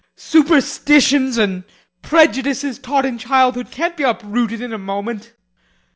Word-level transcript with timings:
Superstitions 0.15 1.37
and 1.37 1.63
prejudices 2.01 2.79
taught 2.79 3.05
in 3.05 3.19
childhood 3.19 3.69
can't 3.69 3.95
be 3.95 4.03
uprooted 4.03 4.59
in 4.59 4.73
a 4.73 4.79
moment. 4.79 5.33